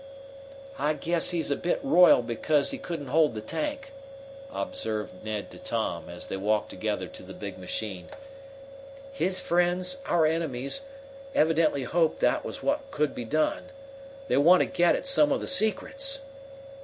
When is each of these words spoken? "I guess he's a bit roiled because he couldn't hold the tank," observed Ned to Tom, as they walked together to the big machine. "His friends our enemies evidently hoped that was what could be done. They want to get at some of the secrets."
"I 0.79 0.93
guess 0.95 1.29
he's 1.29 1.51
a 1.51 1.55
bit 1.55 1.79
roiled 1.83 2.25
because 2.25 2.71
he 2.71 2.79
couldn't 2.79 3.09
hold 3.09 3.35
the 3.35 3.41
tank," 3.43 3.91
observed 4.51 5.23
Ned 5.23 5.51
to 5.51 5.59
Tom, 5.59 6.09
as 6.09 6.25
they 6.25 6.37
walked 6.37 6.71
together 6.71 7.05
to 7.09 7.21
the 7.21 7.35
big 7.35 7.59
machine. 7.59 8.07
"His 9.11 9.39
friends 9.39 9.97
our 10.07 10.25
enemies 10.25 10.81
evidently 11.35 11.83
hoped 11.83 12.19
that 12.21 12.43
was 12.43 12.63
what 12.63 12.89
could 12.89 13.13
be 13.13 13.25
done. 13.25 13.65
They 14.27 14.37
want 14.37 14.61
to 14.61 14.65
get 14.65 14.95
at 14.95 15.05
some 15.05 15.31
of 15.31 15.39
the 15.39 15.47
secrets." 15.47 16.21